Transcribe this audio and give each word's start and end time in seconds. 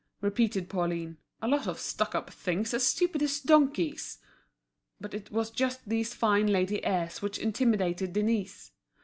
repeated 0.19 0.67
Pauline, 0.67 1.17
"a 1.43 1.47
lot 1.47 1.67
of 1.67 1.79
stuck 1.79 2.15
up 2.15 2.31
things, 2.31 2.73
as 2.73 2.83
stupid 2.87 3.21
as 3.21 3.39
donkeys!" 3.39 4.17
But 4.99 5.13
it 5.13 5.29
was 5.29 5.51
just 5.51 5.87
these 5.87 6.15
fine 6.15 6.47
lady 6.47 6.83
airs 6.83 7.21
which 7.21 7.37
intimidated 7.37 8.13
Denise. 8.13 8.71